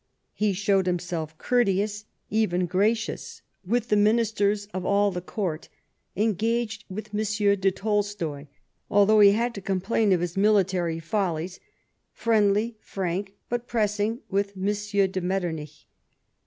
He 0.33 0.53
showed 0.53 0.87
himself 0.87 1.37
courteous, 1.37 2.05
even 2.31 2.65
gracious, 2.65 3.43
with 3.63 3.89
the 3.89 3.95
ministers 3.95 4.65
of 4.73 4.83
all 4.83 5.11
the 5.11 5.21
Court, 5.21 5.69
engaged 6.15 6.85
with 6.89 7.13
M. 7.13 7.21
de 7.57 7.69
Tolstoy, 7.69 8.47
although 8.89 9.19
he 9.19 9.33
had 9.33 9.53
to 9.53 9.61
complain 9.61 10.11
of 10.11 10.21
his 10.21 10.35
military 10.35 10.97
follies; 10.99 11.59
friendly, 12.13 12.77
frank, 12.81 13.35
but 13.47 13.67
pressing 13.67 14.21
with 14.27 14.53
M. 14.57 14.73
de 15.11 15.21
Metter 15.21 15.51
nich. 15.51 15.85